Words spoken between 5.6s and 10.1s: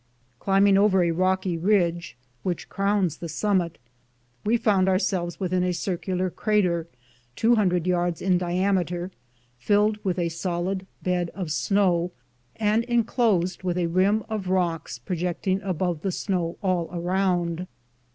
a circular crater two hundred yards in diameter, filled